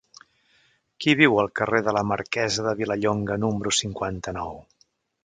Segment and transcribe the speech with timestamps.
[1.03, 4.57] Qui viu al carrer de la Marquesa de Vilallonga número cinquanta-nou?